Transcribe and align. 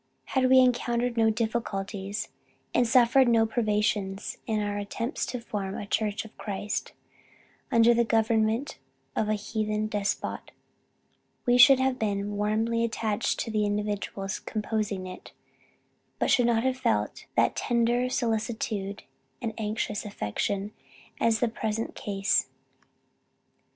Had 0.33 0.49
we 0.49 0.57
encountered 0.57 1.15
no 1.15 1.29
difficulties, 1.29 2.29
and 2.73 2.87
suffered 2.87 3.27
no 3.27 3.45
privations 3.45 4.39
in 4.47 4.59
our 4.59 4.79
attempts 4.79 5.27
to 5.27 5.39
form 5.39 5.77
a 5.77 5.85
Church 5.85 6.25
of 6.25 6.35
Christ, 6.39 6.93
under 7.71 7.93
the 7.93 8.03
government 8.03 8.79
of 9.15 9.29
a 9.29 9.35
heathen 9.35 9.85
despot, 9.85 10.49
we 11.45 11.55
should 11.59 11.79
have 11.79 11.99
been 11.99 12.35
warmly 12.35 12.83
attached 12.83 13.39
to 13.41 13.51
the 13.51 13.63
individuals 13.63 14.39
composing 14.39 15.05
it, 15.05 15.33
but 16.17 16.31
should 16.31 16.47
not 16.47 16.63
have 16.63 16.77
felt 16.79 17.27
that 17.35 17.55
tender 17.55 18.09
solicitude 18.09 19.03
and 19.39 19.53
anxious 19.59 20.03
affection, 20.03 20.71
as 21.19 21.43
in 21.43 21.47
the 21.47 21.53
present 21.55 21.93
case. 21.93 22.47